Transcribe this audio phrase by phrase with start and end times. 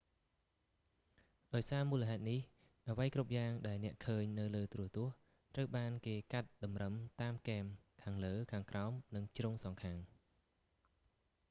[1.53, 2.39] ដោយសារមូលហេតុនេះ
[2.89, 5.17] អ្វីគ្រប់យ៉ាងដែលអ្នកឃើញនៅលើទូរទស្សន៍
[5.55, 7.65] ត្រូវបានគេកាត់តម្រឹមតាមគែម
[8.03, 9.97] ខាងលើ ខាងក្រោម និងជ្រុងសងខាង